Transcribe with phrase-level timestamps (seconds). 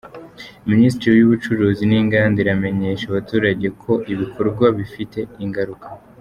[0.71, 5.87] Minisiteri y’Ubucuruzi n’Inganda iramenyesha abaturage ko ibi bikorwa bifite ingaruka.